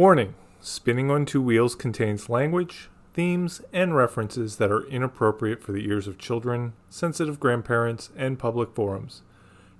Warning 0.00 0.32
Spinning 0.62 1.10
on 1.10 1.26
Two 1.26 1.42
Wheels 1.42 1.74
contains 1.74 2.30
language, 2.30 2.88
themes, 3.12 3.60
and 3.70 3.94
references 3.94 4.56
that 4.56 4.70
are 4.70 4.86
inappropriate 4.86 5.62
for 5.62 5.72
the 5.72 5.86
ears 5.86 6.06
of 6.06 6.16
children, 6.16 6.72
sensitive 6.88 7.38
grandparents, 7.38 8.08
and 8.16 8.38
public 8.38 8.74
forums. 8.74 9.20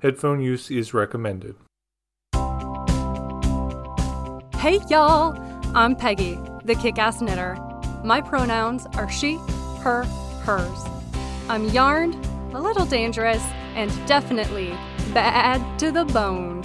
Headphone 0.03 0.43
use 0.43 0.71
is 0.71 0.93
recommended. 0.93 1.55
Hey 4.59 4.81
y'all! 4.91 5.41
I'm 5.75 5.97
Peggy, 5.97 6.39
the 6.67 6.75
kick 6.75 6.99
ass 6.99 7.23
knitter. 7.23 7.57
My 8.05 8.21
pronouns 8.21 8.85
are 8.99 9.11
she, 9.11 9.37
her, 9.81 10.05
hers. 10.45 10.85
I'm 11.49 11.71
yarned, 11.71 12.15
a 12.53 12.61
little 12.61 12.85
dangerous, 12.85 13.43
and 13.75 13.91
definitely 14.07 14.77
bad 15.15 15.79
to 15.79 15.91
the 15.91 16.05
bone. 16.05 16.61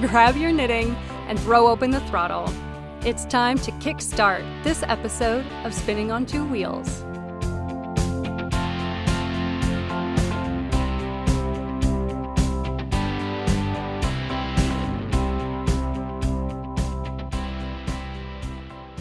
Grab 0.00 0.36
your 0.36 0.50
knitting 0.50 0.96
and 1.28 1.38
throw 1.40 1.68
open 1.68 1.90
the 1.90 2.00
throttle. 2.00 2.52
It's 3.04 3.26
time 3.26 3.58
to 3.58 3.70
kickstart 3.72 4.42
this 4.64 4.82
episode 4.82 5.46
of 5.64 5.72
Spinning 5.72 6.10
on 6.10 6.26
Two 6.26 6.44
Wheels. 6.46 7.04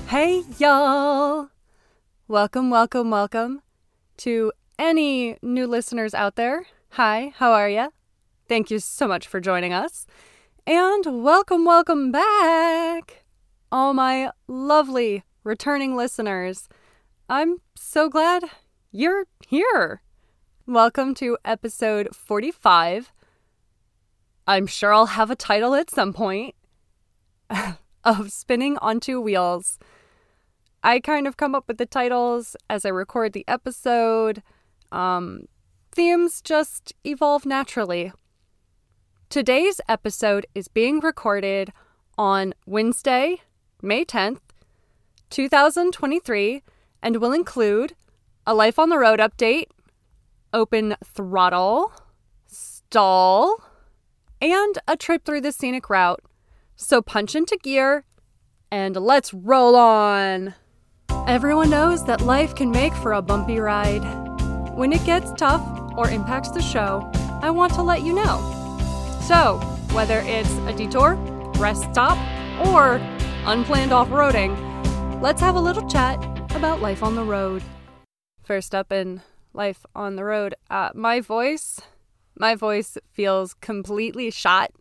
Hey, 0.10 0.44
y'all! 0.58 1.50
Welcome, 2.28 2.70
welcome, 2.70 3.10
welcome 3.10 3.62
to 4.18 4.52
any 4.78 5.38
new 5.42 5.66
listeners 5.66 6.14
out 6.14 6.36
there. 6.36 6.66
Hi, 6.92 7.34
how 7.38 7.52
are 7.54 7.70
ya? 7.70 7.90
Thank 8.48 8.70
you 8.70 8.80
so 8.80 9.08
much 9.08 9.28
for 9.28 9.40
joining 9.40 9.74
us. 9.74 10.06
And 10.70 11.24
welcome, 11.24 11.64
welcome 11.64 12.12
back, 12.12 13.24
all 13.72 13.94
my 13.94 14.32
lovely 14.50 15.24
returning 15.46 15.96
listeners. 15.96 16.68
I'm 17.30 17.60
so 17.78 18.10
glad 18.10 18.44
you're 18.92 19.28
here. 19.48 20.02
Welcome 20.66 21.16
to 21.16 21.38
episode 21.46 22.14
45. 22.14 23.14
I'm 24.46 24.68
sure 24.68 24.94
I'll 24.94 25.06
have 25.06 25.32
a 25.32 25.38
title 25.38 25.74
at 25.74 25.90
some 25.90 26.12
point 26.12 26.54
of 28.04 28.34
Spinning 28.34 28.78
on 28.80 29.00
Two 29.00 29.22
Wheels. 29.22 29.80
I 30.84 31.00
kind 31.00 31.28
of 31.28 31.38
come 31.38 31.56
up 31.56 31.70
with 31.70 31.78
the 31.78 31.86
titles 31.86 32.58
as 32.70 32.86
I 32.86 32.90
record 32.90 33.32
the 33.32 33.46
episode. 33.48 34.44
Um, 34.92 35.46
themes 35.94 36.42
just 36.42 36.92
evolve 37.06 37.46
naturally. 37.46 38.12
Today's 39.30 39.82
episode 39.90 40.46
is 40.56 40.70
being 40.70 41.02
recorded 41.02 41.74
on 42.18 42.54
Wednesday, 42.66 43.42
May 43.82 44.06
10th, 44.06 44.40
2023, 45.30 46.64
and 47.04 47.18
will 47.18 47.34
include 47.34 47.94
a 48.46 48.54
Life 48.54 48.80
on 48.80 48.88
the 48.88 48.98
Road 48.98 49.20
update, 49.20 49.66
open 50.54 50.96
throttle, 51.04 51.92
stall, 52.46 53.62
and 54.42 54.80
a 54.88 54.96
trip 54.96 55.26
through 55.26 55.42
the 55.42 55.52
scenic 55.52 55.90
route. 55.90 56.24
So 56.78 57.02
punch 57.02 57.36
into 57.36 57.60
gear 57.62 58.06
and 58.72 58.96
let's 58.96 59.34
roll 59.34 59.76
on! 59.76 60.54
Everyone 61.28 61.70
knows 61.70 62.06
that 62.06 62.22
life 62.22 62.56
can 62.56 62.72
make 62.72 62.94
for 62.94 63.12
a 63.12 63.22
bumpy 63.22 63.60
ride. 63.60 64.06
When 64.74 64.94
it 64.94 65.04
gets 65.04 65.34
tough 65.34 65.68
or 65.98 66.10
impacts 66.10 66.52
the 66.52 66.62
show, 66.62 67.12
I 67.42 67.50
want 67.50 67.74
to 67.74 67.84
let 67.84 68.04
you 68.04 68.14
know. 68.14 68.57
So, 69.28 69.58
whether 69.92 70.20
it's 70.20 70.54
a 70.70 70.74
detour, 70.74 71.16
rest 71.58 71.84
stop, 71.92 72.18
or 72.66 72.96
unplanned 73.46 73.92
off 73.92 74.08
roading, 74.08 74.56
let's 75.22 75.42
have 75.42 75.56
a 75.56 75.60
little 75.60 75.86
chat 75.90 76.24
about 76.56 76.82
life 76.82 77.04
on 77.04 77.16
the 77.16 77.26
road. 77.26 77.62
First 78.42 78.74
up 78.74 78.90
in 78.90 79.22
life 79.52 79.86
on 79.94 80.16
the 80.16 80.24
road, 80.24 80.56
uh, 80.70 80.92
my 80.96 81.20
voice, 81.20 81.82
my 82.38 82.56
voice 82.56 82.98
feels 83.12 83.54
completely 83.56 84.32
shot 84.32 84.72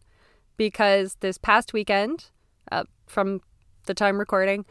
because 0.56 1.16
this 1.18 1.38
past 1.38 1.72
weekend, 1.72 2.26
uh, 2.70 2.84
from 3.08 3.40
the 3.86 3.94
time 3.94 4.16
recording, 4.16 4.64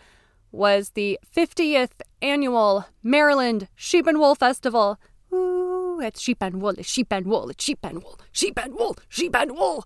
was 0.53 0.91
the 0.91 1.19
50th 1.35 1.99
annual 2.21 2.85
Maryland 3.03 3.67
Sheep 3.75 4.07
and 4.07 4.19
Wool 4.19 4.35
Festival. 4.35 4.97
Ooh, 5.33 5.84
it's 5.99 6.21
sheep 6.21 6.37
and 6.41 6.61
wool, 6.61 6.75
it's 6.77 6.89
sheep 6.89 7.07
and 7.11 7.25
wool, 7.25 7.49
it's 7.49 7.63
sheep 7.63 7.79
and 7.83 8.03
wool, 8.03 8.19
sheep 8.31 8.57
and 8.57 8.73
wool, 8.75 8.97
sheep 9.09 9.35
and 9.35 9.51
wool. 9.51 9.85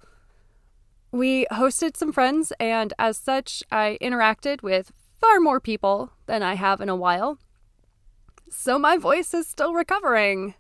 We 1.11 1.45
hosted 1.51 1.97
some 1.97 2.11
friends, 2.11 2.53
and 2.59 2.93
as 2.99 3.17
such, 3.17 3.63
I 3.71 3.97
interacted 4.01 4.61
with 4.61 4.91
far 5.19 5.39
more 5.39 5.59
people 5.59 6.11
than 6.27 6.43
I 6.43 6.53
have 6.53 6.81
in 6.81 6.89
a 6.89 6.95
while. 6.95 7.39
So 8.49 8.77
my 8.77 8.97
voice 8.97 9.33
is 9.33 9.47
still 9.47 9.73
recovering. 9.73 10.55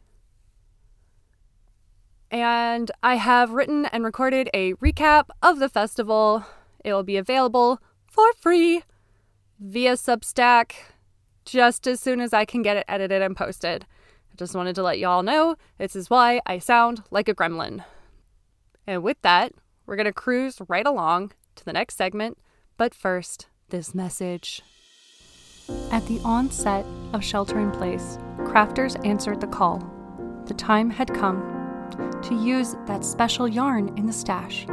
And 2.31 2.91
I 3.01 3.15
have 3.15 3.51
written 3.51 3.85
and 3.87 4.03
recorded 4.03 4.49
a 4.53 4.73
recap 4.73 5.29
of 5.41 5.59
the 5.59 5.69
festival. 5.69 6.45
It 6.83 6.93
will 6.93 7.03
be 7.03 7.17
available 7.17 7.79
for 8.07 8.31
free 8.33 8.83
via 9.59 9.93
Substack 9.93 10.73
just 11.45 11.87
as 11.87 11.99
soon 11.99 12.21
as 12.21 12.33
I 12.33 12.45
can 12.45 12.61
get 12.61 12.77
it 12.77 12.85
edited 12.87 13.21
and 13.21 13.35
posted. 13.35 13.85
Just 14.39 14.55
wanted 14.55 14.73
to 14.75 14.83
let 14.83 14.99
y'all 14.99 15.21
know 15.21 15.57
this 15.79 15.97
is 15.97 16.09
why 16.09 16.39
I 16.45 16.59
sound 16.59 17.03
like 17.11 17.27
a 17.27 17.35
gremlin. 17.35 17.83
And 18.87 19.03
with 19.03 19.21
that, 19.21 19.51
we're 19.85 19.97
going 19.97 20.05
to 20.05 20.13
cruise 20.13 20.61
right 20.69 20.87
along 20.87 21.33
to 21.55 21.65
the 21.65 21.73
next 21.73 21.97
segment. 21.97 22.37
But 22.77 22.93
first, 22.93 23.47
this 23.67 23.93
message. 23.93 24.61
At 25.91 26.05
the 26.05 26.21
onset 26.23 26.85
of 27.11 27.21
Shelter 27.21 27.59
in 27.59 27.69
Place, 27.71 28.17
crafters 28.37 29.05
answered 29.05 29.41
the 29.41 29.47
call. 29.47 29.83
The 30.45 30.53
time 30.53 30.89
had 30.89 31.13
come 31.13 31.41
to 32.23 32.33
use 32.33 32.77
that 32.87 33.03
special 33.03 33.45
yarn 33.45 33.89
in 33.97 34.05
the 34.05 34.13
stash, 34.13 34.65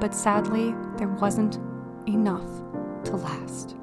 but 0.00 0.12
sadly, 0.12 0.74
there 0.96 1.16
wasn't 1.20 1.60
enough 2.08 2.50
to 3.04 3.14
last. 3.14 3.76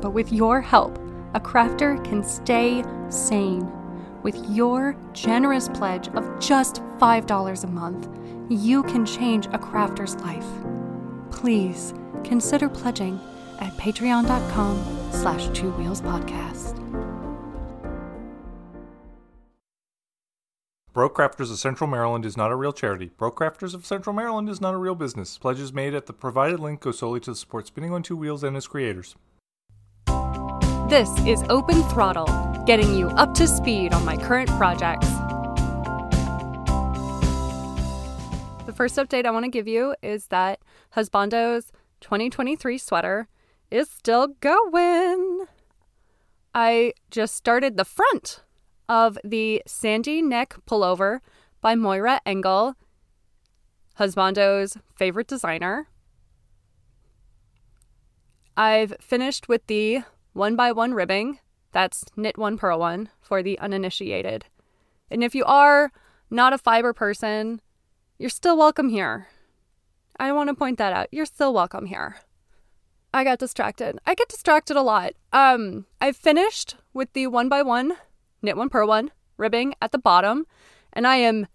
But 0.00 0.10
with 0.10 0.32
your 0.32 0.60
help, 0.60 1.00
a 1.34 1.40
crafter 1.40 2.02
can 2.04 2.22
stay 2.22 2.84
sane. 3.08 3.68
With 4.24 4.36
your 4.48 4.96
generous 5.12 5.68
pledge 5.68 6.08
of 6.08 6.40
just 6.40 6.76
$5 6.98 7.62
a 7.62 7.66
month, 7.66 8.08
you 8.50 8.82
can 8.84 9.04
change 9.04 9.44
a 9.46 9.58
crafter's 9.58 10.16
life. 10.16 10.46
Please 11.30 11.92
consider 12.24 12.70
pledging 12.70 13.20
at 13.60 13.76
patreon.com 13.76 15.10
slash 15.12 15.48
two 15.50 15.70
wheels 15.72 16.00
podcast. 16.00 16.80
Broke 20.94 21.16
Crafters 21.16 21.50
of 21.50 21.58
Central 21.58 21.90
Maryland 21.90 22.24
is 22.24 22.36
not 22.36 22.50
a 22.50 22.56
real 22.56 22.72
charity. 22.72 23.10
Broke 23.18 23.38
Crafters 23.40 23.74
of 23.74 23.84
Central 23.84 24.14
Maryland 24.14 24.48
is 24.48 24.58
not 24.58 24.72
a 24.72 24.78
real 24.78 24.94
business. 24.94 25.36
Pledges 25.36 25.72
made 25.74 25.92
at 25.92 26.06
the 26.06 26.14
provided 26.14 26.60
link 26.60 26.80
go 26.80 26.92
solely 26.92 27.20
to 27.20 27.34
support 27.34 27.66
Spinning 27.66 27.92
on 27.92 28.02
Two 28.02 28.16
Wheels 28.16 28.42
and 28.42 28.56
its 28.56 28.68
creators. 28.68 29.16
This 30.88 31.10
is 31.26 31.42
Open 31.50 31.82
Throttle, 31.84 32.28
getting 32.66 32.94
you 32.94 33.08
up 33.10 33.34
to 33.34 33.46
speed 33.46 33.92
on 33.92 34.04
my 34.04 34.16
current 34.16 34.48
projects. 34.50 35.06
The 38.64 38.72
first 38.74 38.96
update 38.96 39.26
I 39.26 39.30
want 39.30 39.44
to 39.44 39.50
give 39.50 39.68
you 39.68 39.94
is 40.02 40.28
that 40.28 40.60
Husbando's 40.90 41.70
2023 42.00 42.78
sweater 42.78 43.28
is 43.70 43.90
still 43.90 44.28
going. 44.40 45.44
I 46.54 46.94
just 47.10 47.34
started 47.34 47.76
the 47.76 47.84
front 47.84 48.42
of 48.88 49.18
the 49.22 49.62
Sandy 49.66 50.22
Neck 50.22 50.56
Pullover 50.66 51.20
by 51.60 51.74
Moira 51.74 52.20
Engel, 52.24 52.74
Husbando's 53.96 54.78
favorite 54.96 55.26
designer. 55.26 55.88
I've 58.56 58.94
finished 59.00 59.48
with 59.48 59.66
the 59.66 60.02
one 60.32 60.56
by 60.56 60.72
one 60.72 60.94
ribbing. 60.94 61.40
That's 61.74 62.04
knit 62.16 62.38
one, 62.38 62.56
purl 62.56 62.78
one 62.78 63.10
for 63.20 63.42
the 63.42 63.58
uninitiated. 63.58 64.46
And 65.10 65.24
if 65.24 65.34
you 65.34 65.44
are 65.44 65.90
not 66.30 66.52
a 66.52 66.58
fiber 66.58 66.92
person, 66.92 67.60
you're 68.16 68.30
still 68.30 68.56
welcome 68.56 68.90
here. 68.90 69.26
I 70.18 70.30
want 70.30 70.48
to 70.48 70.54
point 70.54 70.78
that 70.78 70.92
out. 70.92 71.08
You're 71.10 71.26
still 71.26 71.52
welcome 71.52 71.86
here. 71.86 72.18
I 73.12 73.24
got 73.24 73.40
distracted. 73.40 73.98
I 74.06 74.14
get 74.14 74.28
distracted 74.28 74.76
a 74.76 74.82
lot. 74.82 75.14
Um, 75.32 75.86
I've 76.00 76.16
finished 76.16 76.76
with 76.92 77.12
the 77.12 77.26
one 77.26 77.48
by 77.48 77.60
one 77.62 77.96
knit 78.40 78.56
one, 78.56 78.68
purl 78.68 78.86
one 78.86 79.10
ribbing 79.36 79.74
at 79.82 79.90
the 79.90 79.98
bottom, 79.98 80.46
and 80.92 81.08
I 81.08 81.16
am 81.16 81.48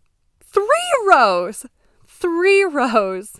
three 0.43 0.65
rows, 1.07 1.65
three 2.05 2.63
rows 2.65 3.39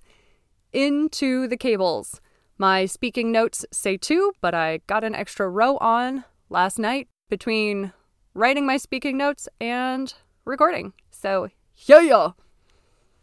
into 0.71 1.45
the 1.45 1.57
cables. 1.57 2.21
My 2.57 2.85
speaking 2.85 3.33
notes 3.33 3.65
say 3.69 3.97
two, 3.97 4.31
but 4.39 4.53
I 4.53 4.79
got 4.87 5.03
an 5.03 5.13
extra 5.13 5.49
row 5.49 5.77
on 5.79 6.23
last 6.49 6.79
night 6.79 7.07
between 7.29 7.93
writing 8.33 8.65
my 8.65 8.77
speaking 8.77 9.17
notes 9.17 9.47
and 9.59 10.13
recording. 10.45 10.93
So, 11.11 11.49
yeah, 11.75 11.99
yeah. 11.99 12.31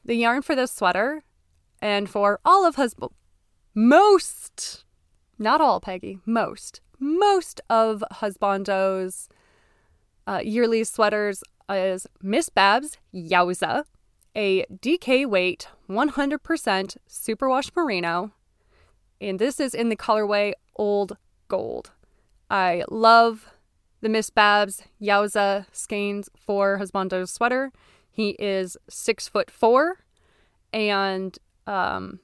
The 0.04 0.14
yarn 0.14 0.42
for 0.42 0.54
this 0.54 0.72
sweater 0.72 1.24
and 1.82 2.08
for 2.08 2.40
all 2.44 2.66
of 2.66 2.76
Husband. 2.76 3.10
most, 3.74 4.84
not 5.38 5.60
all, 5.60 5.80
Peggy, 5.80 6.18
most, 6.24 6.80
most 6.98 7.60
of 7.68 8.02
Husbando's 8.10 9.28
uh, 10.26 10.40
yearly 10.42 10.84
sweaters 10.84 11.42
is 11.68 12.06
Miss 12.22 12.48
Babs 12.48 12.96
Yowza, 13.14 13.84
a 14.34 14.64
DK 14.66 15.26
weight 15.26 15.68
100% 15.88 16.96
superwash 17.08 17.70
merino. 17.74 18.32
And 19.20 19.38
this 19.38 19.58
is 19.60 19.74
in 19.74 19.88
the 19.88 19.96
colorway 19.96 20.52
Old 20.76 21.16
Gold. 21.48 21.92
I 22.50 22.84
love 22.88 23.48
the 24.00 24.08
Miss 24.08 24.30
Babs 24.30 24.82
Yowza 25.00 25.66
skeins 25.72 26.28
for 26.38 26.78
Husbando's 26.78 27.30
sweater. 27.30 27.72
He 28.10 28.30
is 28.38 28.76
six 28.88 29.28
foot 29.28 29.50
four, 29.50 30.04
and 30.72 31.36
um, 31.66 32.20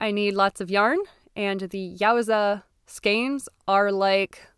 I 0.00 0.10
need 0.10 0.34
lots 0.34 0.60
of 0.60 0.70
yarn. 0.70 0.98
And 1.36 1.60
the 1.60 1.96
Yowza 1.98 2.64
skeins 2.86 3.48
are 3.68 3.92
like 3.92 4.48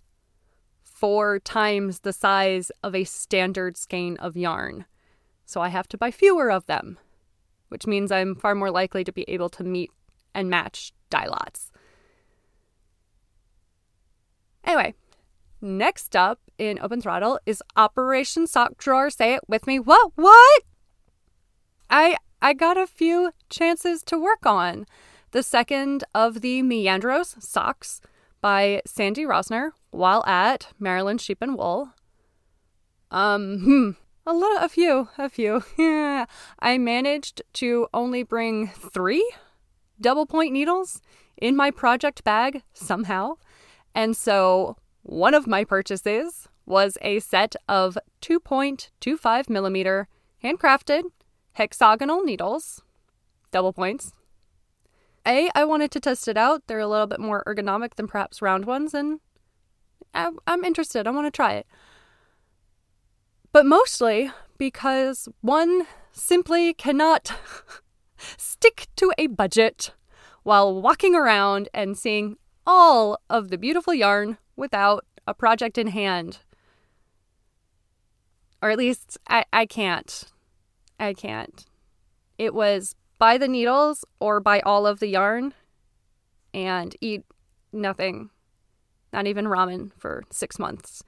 four 0.83 1.39
times 1.39 2.01
the 2.01 2.13
size 2.13 2.71
of 2.83 2.95
a 2.95 3.05
standard 3.05 3.77
skein 3.77 4.17
of 4.19 4.37
yarn. 4.37 4.87
So 5.45 5.61
I 5.61 5.69
have 5.69 5.89
to 5.89 5.99
buy 5.99 6.11
fewer 6.11 6.51
of 6.51 6.67
them, 6.67 6.99
which 7.69 7.87
means 7.87 8.11
I'm 8.11 8.35
far 8.35 8.55
more 8.55 8.71
likely 8.71 9.05
to 9.05 9.13
be 9.13 9.25
able 9.29 9.51
to 9.51 9.65
meet 9.65 9.91
and 10.35 10.49
match 10.49 10.93
dye 11.11 11.27
lots. 11.27 11.71
Anyway, 14.65 14.95
next 15.61 16.15
up 16.15 16.41
in 16.59 16.79
Open 16.81 17.01
Throttle 17.01 17.39
is 17.47 17.63
Operation 17.77 18.47
Sock 18.47 18.79
Drawer. 18.79 19.11
Say 19.11 19.35
it 19.35 19.43
with 19.49 19.67
me. 19.67 19.79
What? 19.79 20.13
What? 20.15 20.63
I 21.91 22.17
I 22.41 22.55
got 22.55 22.77
a 22.77 22.87
few 22.87 23.33
chances 23.51 24.03
to 24.05 24.19
work 24.19 24.47
on. 24.47 24.87
The 25.31 25.43
second 25.43 26.05
of 26.15 26.41
the 26.41 26.63
Meandros 26.63 27.41
socks 27.43 28.01
by 28.41 28.83
Sandi 28.85 29.23
Rosner 29.23 29.71
while 29.91 30.25
at 30.27 30.69
Maryland 30.79 31.21
Sheep 31.21 31.39
and 31.41 31.57
Wool. 31.57 31.91
Um, 33.11 33.61
hmm, 33.61 33.91
a 34.27 34.33
lot, 34.33 34.65
a 34.65 34.69
few, 34.69 35.09
a 35.19 35.29
few. 35.29 35.63
Yeah, 35.79 36.27
I 36.59 36.79
managed 36.79 37.43
to 37.55 37.87
only 37.95 38.23
bring 38.23 38.69
three 38.69 39.31
double 40.01 40.27
point 40.27 40.53
needles 40.53 41.01
in 41.37 41.57
my 41.57 41.71
project 41.71 42.25
bag 42.25 42.63
somehow, 42.73 43.37
and 43.95 44.17
so 44.17 44.77
one 45.03 45.35
of 45.35 45.47
my 45.47 45.65
purchases 45.65 46.49
was 46.65 46.97
a 47.03 47.21
set 47.21 47.57
of 47.69 47.99
2.25 48.21 49.51
millimeter 49.51 50.09
handcrafted 50.43 51.03
hexagonal 51.53 52.23
needles, 52.23 52.83
double 53.51 53.73
points, 53.73 54.13
a, 55.27 55.51
I 55.55 55.65
wanted 55.65 55.91
to 55.93 56.01
test 56.01 56.27
it 56.29 56.37
out. 56.37 56.67
They're 56.67 56.81
a 56.81 56.87
little 56.87 57.07
bit 57.07 57.21
more 57.21 57.45
ergonomic 57.47 57.95
than 57.95 58.09
perhaps 58.09 58.43
round 58.43 58.65
ones, 58.65 58.93
and 58.95 59.21
I'm 60.15 60.65
interested. 60.65 61.07
I 61.07 61.11
want 61.11 61.27
to 61.27 61.31
try 61.31 61.55
it. 61.55 61.67
But 63.53 63.67
mostly 63.67 64.31
because 64.59 65.29
one 65.41 65.87
simply 66.13 66.75
cannot 66.75 67.33
stick 68.37 68.89
to 68.97 69.13
a 69.17 69.29
budget 69.29 69.93
while 70.43 70.81
walking 70.81 71.15
around 71.15 71.69
and 71.73 71.97
seeing 71.97 72.37
all 72.67 73.19
of 73.29 73.49
the 73.49 73.59
beautiful 73.59 73.95
yarn 73.95 74.39
without 74.57 75.05
a 75.27 75.35
project 75.35 75.79
in 75.79 75.89
hand. 75.89 76.39
Or 78.61 78.71
at 78.71 78.79
least 78.79 79.19
I, 79.29 79.45
I 79.53 79.67
can't. 79.67 80.25
I 80.99 81.15
can't. 81.15 81.65
It 82.39 82.55
was 82.55 82.95
buy 83.19 83.39
the 83.39 83.49
needles 83.49 84.05
or 84.21 84.41
buy 84.41 84.61
all 84.61 84.87
of 84.87 85.01
the 85.01 85.09
yarn 85.09 85.55
and 86.55 86.95
eat 87.01 87.25
nothing, 87.73 88.31
not 89.13 89.27
even 89.27 89.47
ramen 89.47 89.91
for 89.97 90.23
six 90.31 90.59
months. 90.59 91.03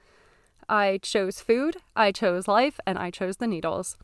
I 0.67 0.99
chose 1.01 1.39
food, 1.39 1.77
I 1.95 2.11
chose 2.11 2.47
life, 2.47 2.79
and 2.87 2.97
I 2.97 3.11
chose 3.11 3.37
the 3.37 3.47
needles. 3.47 3.97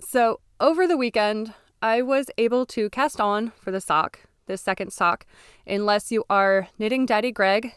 So, 0.00 0.40
over 0.60 0.86
the 0.86 0.96
weekend, 0.96 1.54
I 1.80 2.02
was 2.02 2.30
able 2.36 2.66
to 2.66 2.90
cast 2.90 3.20
on 3.20 3.52
for 3.52 3.70
the 3.70 3.80
sock, 3.80 4.20
this 4.46 4.60
second 4.60 4.92
sock, 4.92 5.26
unless 5.66 6.10
you 6.10 6.24
are 6.28 6.68
Knitting 6.78 7.06
Daddy 7.06 7.32
Greg, 7.32 7.74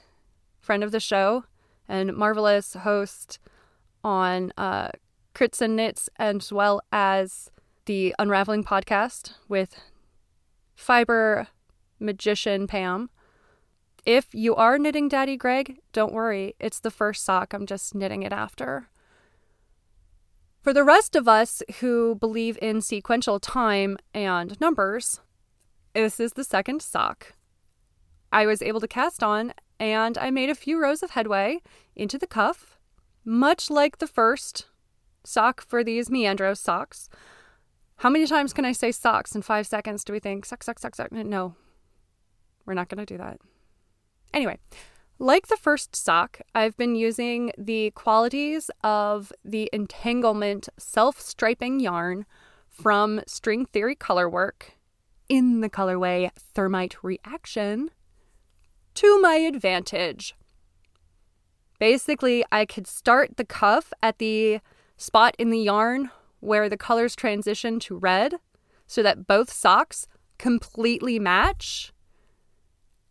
friend 0.59 0.83
of 0.83 0.91
the 0.91 0.99
show 0.99 1.45
and 1.87 2.15
marvelous 2.15 2.73
host 2.73 3.39
on 4.03 4.51
uh, 4.57 4.89
Crits 5.33 5.61
and 5.61 5.75
Knits, 5.75 6.09
as 6.17 6.51
well 6.51 6.81
as 6.91 7.51
the 7.85 8.15
Unraveling 8.17 8.63
podcast 8.63 9.33
with 9.47 9.79
fiber 10.75 11.47
magician 11.99 12.67
Pam. 12.67 13.09
If 14.05 14.33
you 14.33 14.55
are 14.55 14.77
knitting 14.77 15.07
Daddy 15.07 15.37
Greg, 15.37 15.79
don't 15.91 16.13
worry, 16.13 16.55
it's 16.59 16.79
the 16.79 16.91
first 16.91 17.23
sock. 17.23 17.53
I'm 17.53 17.65
just 17.65 17.95
knitting 17.95 18.23
it 18.23 18.31
after. 18.31 18.89
For 20.61 20.73
the 20.73 20.83
rest 20.83 21.15
of 21.15 21.27
us 21.27 21.61
who 21.79 22.15
believe 22.15 22.57
in 22.61 22.81
sequential 22.81 23.39
time 23.39 23.97
and 24.13 24.59
numbers, 24.59 25.21
this 25.95 26.19
is 26.19 26.33
the 26.33 26.43
second 26.43 26.81
sock. 26.81 27.33
I 28.31 28.45
was 28.45 28.61
able 28.61 28.81
to 28.81 28.87
cast 28.87 29.23
on 29.23 29.53
and 29.79 30.17
I 30.17 30.29
made 30.29 30.49
a 30.49 30.55
few 30.55 30.79
rows 30.79 31.01
of 31.01 31.11
headway 31.11 31.61
into 31.95 32.17
the 32.17 32.27
cuff, 32.27 32.77
much 33.23 33.69
like 33.69 33.97
the 33.97 34.07
first 34.07 34.67
sock 35.23 35.61
for 35.61 35.83
these 35.83 36.09
Meandros 36.09 36.57
socks. 36.57 37.09
How 37.97 38.09
many 38.09 38.27
times 38.27 38.51
can 38.51 38.65
I 38.65 38.73
say 38.73 38.91
socks 38.91 39.35
in 39.35 39.41
five 39.41 39.67
seconds? 39.67 40.03
Do 40.03 40.11
we 40.11 40.19
think 40.19 40.45
suck, 40.45 40.63
suck, 40.63 40.79
suck, 40.79 40.95
suck? 40.95 41.11
No, 41.13 41.55
we're 42.65 42.73
not 42.73 42.89
going 42.89 43.03
to 43.03 43.13
do 43.13 43.17
that. 43.17 43.39
Anyway, 44.33 44.59
like 45.17 45.47
the 45.47 45.55
first 45.55 45.95
sock, 45.95 46.41
I've 46.53 46.75
been 46.75 46.95
using 46.95 47.53
the 47.57 47.91
qualities 47.91 48.69
of 48.83 49.31
the 49.45 49.69
entanglement 49.71 50.67
self 50.77 51.21
striping 51.21 51.79
yarn 51.79 52.25
from 52.69 53.21
String 53.25 53.65
Theory 53.65 53.95
Colorwork 53.95 54.71
in 55.29 55.61
the 55.61 55.69
colorway 55.69 56.29
Thermite 56.37 57.03
Reaction 57.03 57.89
to 58.95 59.21
my 59.21 59.35
advantage. 59.35 60.35
Basically, 61.79 62.45
I 62.51 62.65
could 62.65 62.87
start 62.87 63.37
the 63.37 63.45
cuff 63.45 63.91
at 64.01 64.19
the 64.19 64.59
spot 64.97 65.35
in 65.37 65.49
the 65.49 65.59
yarn 65.59 66.09
where 66.39 66.69
the 66.69 66.77
colors 66.77 67.15
transition 67.15 67.79
to 67.81 67.97
red 67.97 68.35
so 68.87 69.03
that 69.03 69.27
both 69.27 69.51
socks 69.51 70.07
completely 70.37 71.19
match. 71.19 71.91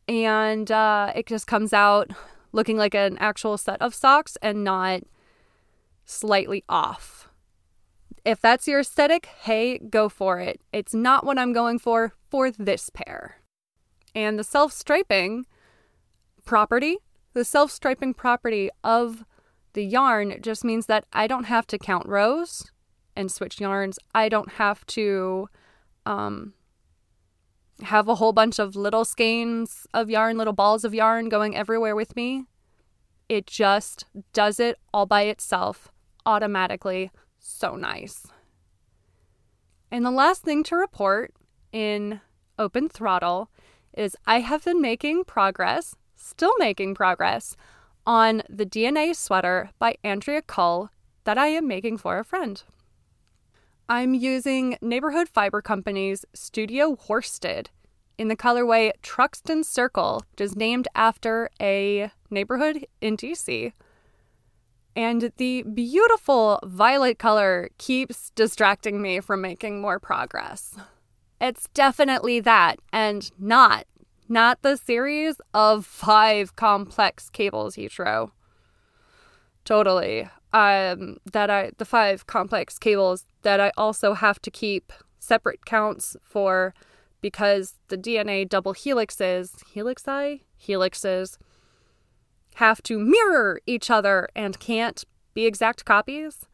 And 0.09 0.71
uh, 0.71 1.13
it 1.15 1.27
just 1.27 1.47
comes 1.47 1.73
out 1.73 2.11
looking 2.53 2.77
like 2.77 2.95
an 2.95 3.19
actual 3.19 3.59
set 3.59 3.83
of 3.83 3.95
socks 3.95 4.39
and 4.41 4.65
not 4.65 5.03
slightly 6.05 6.65
off. 6.69 7.24
If 8.25 8.41
that's 8.41 8.67
your 8.67 8.81
aesthetic, 8.81 9.27
hey, 9.27 9.79
go 9.79 10.09
for 10.09 10.41
it. 10.41 10.61
It's 10.73 10.95
not 10.95 11.27
what 11.27 11.39
I'm 11.39 11.53
going 11.53 11.79
for 11.79 12.15
for 12.31 12.51
this 12.51 12.89
pair. 12.91 13.37
And 14.15 14.39
the 14.39 14.45
self 14.45 14.73
striping 14.73 15.47
property, 16.45 16.97
the 17.35 17.45
self 17.45 17.71
striping 17.71 18.15
property 18.15 18.71
of 18.83 19.25
the 19.75 19.85
yarn 19.85 20.39
just 20.41 20.65
means 20.65 20.87
that 20.87 21.05
I 21.13 21.27
don't 21.27 21.45
have 21.45 21.67
to 21.69 21.79
count 21.79 22.07
rows 22.07 22.71
and 23.15 23.31
switch 23.31 23.61
yarns. 23.61 23.99
I 24.15 24.29
don't 24.29 24.53
have 24.53 24.87
to 24.87 25.49
um, 26.07 26.55
have 27.83 28.09
a 28.09 28.17
whole 28.17 28.33
bunch 28.33 28.59
of 28.59 28.77
little 28.77 29.05
skeins 29.05 29.87
of 29.93 30.09
yarn, 30.09 30.39
little 30.39 30.53
balls 30.53 30.85
of 30.85 30.95
yarn 30.95 31.29
going 31.29 31.57
everywhere 31.57 31.97
with 31.97 32.17
me. 32.17 32.45
It 33.29 33.47
just 33.47 34.05
does 34.33 34.61
it 34.61 34.79
all 34.93 35.07
by 35.07 35.23
itself 35.23 35.91
automatically. 36.25 37.11
So 37.47 37.77
nice. 37.77 38.27
And 39.91 40.05
the 40.05 40.11
last 40.11 40.43
thing 40.43 40.65
to 40.65 40.77
report 40.77 41.35
in 41.73 42.23
Open 42.59 42.89
Throttle 42.89 43.51
is 43.93 44.17
I 44.27 44.41
have 44.41 44.65
been 44.65 44.81
making 44.81 45.25
progress, 45.25 45.95
still 46.17 46.55
making 46.59 46.95
progress, 46.95 47.55
on 48.07 48.43
the 48.49 48.65
DNA 48.65 49.15
sweater 49.15 49.71
by 49.79 49.97
Andrea 50.03 50.41
Cull 50.41 50.89
that 51.25 51.37
I 51.37 51.49
am 51.49 51.69
making 51.69 51.99
for 51.99 52.19
a 52.19 52.25
friend. 52.25 52.63
I'm 53.91 54.15
using 54.15 54.79
Neighborhood 54.81 55.29
Fiber 55.29 55.61
Company's 55.61 56.25
Studio 56.33 56.97
Worsted 57.09 57.69
in 58.17 58.29
the 58.29 58.37
colorway 58.37 58.93
Truxton 59.03 59.65
Circle, 59.65 60.25
which 60.31 60.41
is 60.41 60.57
named 60.57 60.89
after 60.95 61.51
a 61.61 62.11
neighborhood 62.31 62.87
in 63.03 63.19
DC. 63.19 63.75
And 64.97 65.33
the 65.39 65.63
beautiful 65.63 66.61
violet 66.65 67.19
color 67.19 67.71
keeps 67.79 68.31
distracting 68.31 69.03
me 69.03 69.21
from 69.21 69.41
making 69.41 69.81
more 69.81 69.99
progress. 69.99 70.77
It's 71.41 71.69
definitely 71.75 72.41
that, 72.41 72.79
and 72.93 73.31
not, 73.39 73.87
not 74.29 74.63
the 74.63 74.77
series 74.77 75.41
of 75.53 75.85
five 75.85 76.55
complex 76.55 77.29
cables 77.29 77.77
each 77.77 77.99
row. 77.99 78.31
Totally 79.65 80.29
um, 80.55 81.17
that 81.33 81.51
I 81.51 81.73
the 81.79 81.85
five 81.85 82.27
complex 82.27 82.79
cables 82.79 83.25
that 83.43 83.61
I 83.61 83.73
also 83.77 84.15
have 84.15 84.41
to 84.43 84.51
keep 84.51 84.93
separate 85.19 85.67
counts 85.67 86.17
for 86.23 86.73
because 87.21 87.75
the 87.89 87.99
DNA 87.99 88.49
double 88.49 88.73
helixes, 88.73 89.57
helixi, 89.75 90.43
helixes, 90.65 91.39
have 92.55 92.83
to 92.85 92.99
mirror 92.99 93.61
each 93.67 93.91
other 93.91 94.29
and 94.35 94.59
can't 94.59 95.05
be 95.35 95.47
exact 95.47 95.85
copies. 95.85 96.47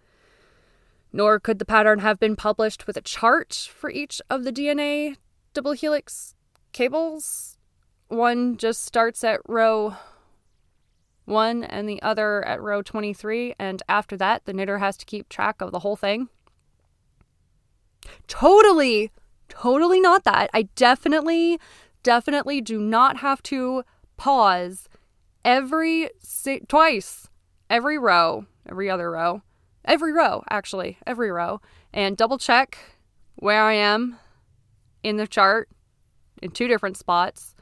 Nor 1.12 1.40
could 1.40 1.58
the 1.58 1.64
pattern 1.64 1.98
have 2.00 2.20
been 2.20 2.36
published 2.36 2.86
with 2.86 2.96
a 2.96 3.02
chart 3.02 3.68
for 3.74 3.90
each 3.90 4.22
of 4.30 4.44
the 4.44 4.52
DNA 4.52 5.16
double 5.52 5.72
helix 5.72 6.34
cables. 6.72 7.58
One 8.08 8.56
just 8.56 8.84
starts 8.84 9.22
at 9.24 9.40
row 9.46 9.96
1 11.26 11.64
and 11.64 11.88
the 11.88 12.02
other 12.02 12.44
at 12.44 12.60
row 12.60 12.82
23, 12.82 13.54
and 13.58 13.82
after 13.88 14.16
that, 14.16 14.44
the 14.44 14.52
knitter 14.52 14.78
has 14.78 14.96
to 14.96 15.06
keep 15.06 15.28
track 15.28 15.60
of 15.60 15.70
the 15.70 15.80
whole 15.80 15.96
thing. 15.96 16.28
Totally, 18.26 19.12
totally 19.48 20.00
not 20.00 20.24
that. 20.24 20.50
I 20.52 20.62
definitely, 20.74 21.60
definitely 22.02 22.60
do 22.60 22.80
not 22.80 23.18
have 23.18 23.42
to 23.44 23.84
pause 24.16 24.88
every 25.44 26.10
si- 26.20 26.62
twice, 26.68 27.28
every 27.68 27.98
row, 27.98 28.46
every 28.68 28.90
other 28.90 29.10
row, 29.10 29.42
every 29.84 30.12
row, 30.12 30.42
actually, 30.50 30.98
every 31.06 31.30
row, 31.30 31.60
and 31.92 32.16
double 32.16 32.38
check 32.38 32.78
where 33.36 33.62
I 33.62 33.74
am 33.74 34.18
in 35.02 35.16
the 35.16 35.26
chart 35.26 35.68
in 36.42 36.50
two 36.50 36.68
different 36.68 36.96
spots 36.96 37.54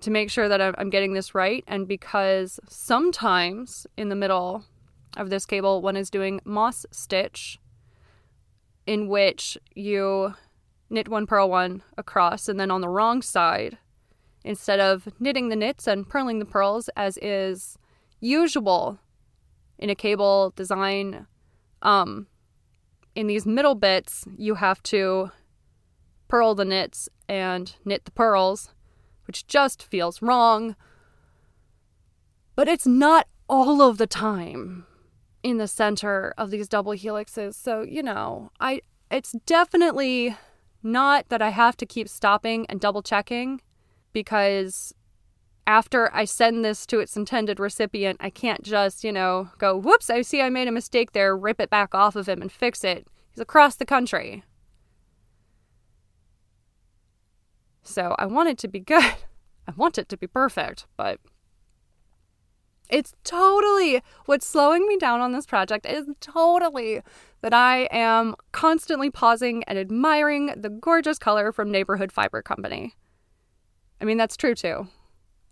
to 0.00 0.10
make 0.10 0.30
sure 0.30 0.48
that 0.48 0.60
I'm 0.78 0.90
getting 0.90 1.12
this 1.12 1.34
right. 1.34 1.64
And 1.66 1.88
because 1.88 2.60
sometimes 2.68 3.86
in 3.96 4.08
the 4.08 4.14
middle 4.14 4.64
of 5.16 5.30
this 5.30 5.44
cable, 5.44 5.82
one 5.82 5.96
is 5.96 6.10
doing 6.10 6.40
moss 6.44 6.86
stitch, 6.92 7.58
in 8.86 9.08
which 9.08 9.58
you 9.74 10.34
knit 10.88 11.08
one, 11.08 11.26
purl 11.26 11.50
one 11.50 11.82
across, 11.96 12.48
and 12.48 12.58
then 12.58 12.70
on 12.70 12.80
the 12.80 12.88
wrong 12.88 13.20
side, 13.20 13.78
instead 14.48 14.80
of 14.80 15.06
knitting 15.20 15.50
the 15.50 15.56
knits 15.56 15.86
and 15.86 16.08
purling 16.08 16.38
the 16.38 16.44
purls 16.46 16.88
as 16.96 17.18
is 17.18 17.76
usual 18.18 18.98
in 19.78 19.90
a 19.90 19.94
cable 19.94 20.54
design, 20.56 21.26
um, 21.82 22.26
in 23.14 23.26
these 23.26 23.44
middle 23.44 23.74
bits, 23.74 24.24
you 24.38 24.54
have 24.54 24.82
to 24.82 25.30
purl 26.28 26.54
the 26.54 26.64
knits 26.64 27.10
and 27.28 27.76
knit 27.84 28.06
the 28.06 28.10
purls, 28.10 28.72
which 29.26 29.46
just 29.46 29.82
feels 29.82 30.22
wrong. 30.22 30.74
But 32.56 32.68
it's 32.68 32.86
not 32.86 33.28
all 33.50 33.82
of 33.82 33.98
the 33.98 34.06
time 34.06 34.86
in 35.42 35.58
the 35.58 35.68
center 35.68 36.32
of 36.38 36.50
these 36.50 36.68
double 36.68 36.92
helixes. 36.92 37.54
So, 37.54 37.82
you 37.82 38.02
know, 38.02 38.50
I 38.58 38.80
it's 39.10 39.32
definitely 39.44 40.36
not 40.82 41.28
that 41.28 41.42
I 41.42 41.50
have 41.50 41.76
to 41.76 41.86
keep 41.86 42.08
stopping 42.08 42.64
and 42.70 42.80
double 42.80 43.02
checking 43.02 43.60
because 44.22 44.92
after 45.64 46.12
I 46.12 46.24
send 46.24 46.64
this 46.64 46.86
to 46.86 46.98
its 46.98 47.16
intended 47.16 47.60
recipient, 47.60 48.16
I 48.18 48.30
can't 48.30 48.64
just, 48.64 49.04
you 49.04 49.12
know, 49.12 49.50
go, 49.58 49.76
whoops, 49.76 50.10
I 50.10 50.22
see 50.22 50.42
I 50.42 50.50
made 50.50 50.66
a 50.66 50.72
mistake 50.72 51.12
there, 51.12 51.36
rip 51.36 51.60
it 51.60 51.70
back 51.70 51.94
off 51.94 52.16
of 52.16 52.28
him 52.28 52.42
and 52.42 52.50
fix 52.50 52.82
it. 52.82 53.06
He's 53.30 53.40
across 53.40 53.76
the 53.76 53.86
country. 53.86 54.42
So 57.84 58.16
I 58.18 58.26
want 58.26 58.48
it 58.48 58.58
to 58.58 58.68
be 58.68 58.80
good. 58.80 59.14
I 59.68 59.72
want 59.76 59.98
it 59.98 60.08
to 60.08 60.16
be 60.16 60.26
perfect, 60.26 60.88
but 60.96 61.20
it's 62.90 63.12
totally 63.22 64.02
what's 64.24 64.46
slowing 64.48 64.88
me 64.88 64.96
down 64.96 65.20
on 65.20 65.30
this 65.30 65.46
project 65.46 65.86
is 65.86 66.06
totally 66.20 67.02
that 67.42 67.54
I 67.54 67.88
am 67.92 68.34
constantly 68.50 69.10
pausing 69.10 69.62
and 69.64 69.78
admiring 69.78 70.54
the 70.56 70.70
gorgeous 70.70 71.20
color 71.20 71.52
from 71.52 71.70
Neighborhood 71.70 72.10
Fiber 72.10 72.42
Company. 72.42 72.96
I 74.00 74.04
mean, 74.04 74.16
that's 74.16 74.36
true 74.36 74.54
too. 74.54 74.88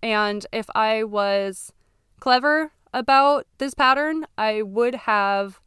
And 0.01 0.45
if 0.51 0.67
I 0.75 1.03
was 1.03 1.73
clever 2.19 2.71
about 2.93 3.45
this 3.57 3.73
pattern, 3.73 4.25
I 4.37 4.61
would 4.61 4.95
have 4.95 5.59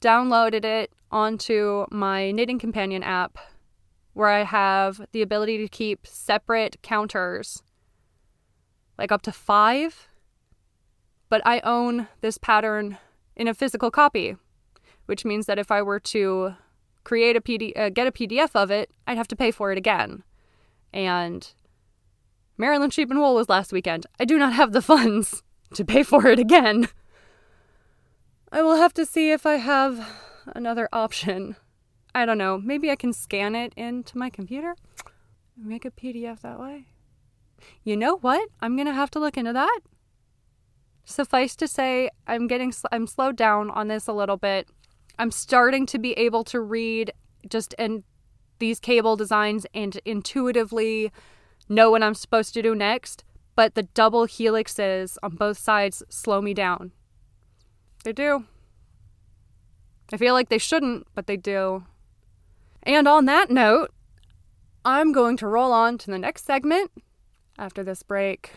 downloaded 0.00 0.64
it 0.64 0.92
onto 1.10 1.86
my 1.90 2.30
Knitting 2.30 2.58
Companion 2.58 3.02
app 3.02 3.38
where 4.12 4.28
I 4.28 4.44
have 4.44 5.02
the 5.12 5.20
ability 5.20 5.58
to 5.58 5.68
keep 5.68 6.06
separate 6.06 6.80
counters, 6.82 7.62
like 8.96 9.12
up 9.12 9.22
to 9.22 9.32
five. 9.32 10.08
But 11.28 11.42
I 11.44 11.60
own 11.60 12.08
this 12.20 12.38
pattern 12.38 12.98
in 13.34 13.48
a 13.48 13.52
physical 13.52 13.90
copy, 13.90 14.36
which 15.06 15.24
means 15.24 15.46
that 15.46 15.58
if 15.58 15.70
I 15.70 15.82
were 15.82 16.00
to 16.00 16.54
create 17.04 17.36
a 17.36 17.40
PD, 17.40 17.76
uh, 17.76 17.90
get 17.90 18.06
a 18.06 18.12
PDF 18.12 18.50
of 18.54 18.70
it, 18.70 18.90
I'd 19.06 19.18
have 19.18 19.28
to 19.28 19.36
pay 19.36 19.50
for 19.50 19.70
it 19.70 19.76
again. 19.76 20.22
And 20.94 21.52
Maryland 22.58 22.92
Sheep 22.92 23.10
and 23.10 23.18
Wool 23.18 23.34
was 23.34 23.48
last 23.48 23.72
weekend. 23.72 24.06
I 24.18 24.24
do 24.24 24.38
not 24.38 24.52
have 24.54 24.72
the 24.72 24.82
funds 24.82 25.42
to 25.74 25.84
pay 25.84 26.02
for 26.02 26.26
it 26.26 26.38
again. 26.38 26.88
I 28.50 28.62
will 28.62 28.76
have 28.76 28.94
to 28.94 29.04
see 29.04 29.30
if 29.30 29.44
I 29.44 29.56
have 29.56 30.06
another 30.54 30.88
option. 30.92 31.56
I 32.14 32.24
don't 32.24 32.38
know, 32.38 32.58
maybe 32.58 32.90
I 32.90 32.96
can 32.96 33.12
scan 33.12 33.54
it 33.54 33.74
into 33.76 34.16
my 34.16 34.30
computer, 34.30 34.74
make 35.56 35.84
a 35.84 35.90
PDF 35.90 36.40
that 36.40 36.58
way. 36.58 36.86
You 37.84 37.96
know 37.96 38.16
what? 38.16 38.48
I'm 38.60 38.76
going 38.76 38.86
to 38.86 38.94
have 38.94 39.10
to 39.12 39.18
look 39.18 39.36
into 39.36 39.52
that. 39.52 39.80
Suffice 41.04 41.54
to 41.56 41.68
say, 41.68 42.10
I'm 42.26 42.46
getting 42.46 42.72
I'm 42.90 43.06
slowed 43.06 43.36
down 43.36 43.70
on 43.70 43.88
this 43.88 44.06
a 44.06 44.12
little 44.12 44.36
bit. 44.36 44.68
I'm 45.18 45.30
starting 45.30 45.86
to 45.86 45.98
be 45.98 46.12
able 46.12 46.44
to 46.44 46.60
read 46.60 47.12
just 47.48 47.74
in 47.74 48.04
these 48.58 48.80
cable 48.80 49.16
designs 49.16 49.66
and 49.74 50.00
intuitively 50.04 51.12
know 51.68 51.90
what 51.90 52.02
I'm 52.02 52.14
supposed 52.14 52.54
to 52.54 52.62
do 52.62 52.74
next, 52.74 53.24
but 53.54 53.74
the 53.74 53.84
double 53.84 54.26
helixes 54.26 55.16
on 55.22 55.36
both 55.36 55.58
sides 55.58 56.02
slow 56.08 56.40
me 56.40 56.54
down. 56.54 56.92
They 58.04 58.12
do. 58.12 58.44
I 60.12 60.16
feel 60.16 60.34
like 60.34 60.48
they 60.48 60.58
shouldn't, 60.58 61.06
but 61.14 61.26
they 61.26 61.36
do. 61.36 61.84
And 62.82 63.08
on 63.08 63.24
that 63.24 63.50
note, 63.50 63.92
I'm 64.84 65.10
going 65.10 65.36
to 65.38 65.48
roll 65.48 65.72
on 65.72 65.98
to 65.98 66.10
the 66.10 66.18
next 66.18 66.44
segment 66.44 66.92
after 67.58 67.82
this 67.82 68.04
break. 68.04 68.52